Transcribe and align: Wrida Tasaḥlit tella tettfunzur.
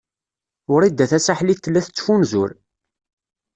Wrida 0.71 1.05
Tasaḥlit 1.11 1.59
tella 1.63 1.81
tettfunzur. 1.85 2.51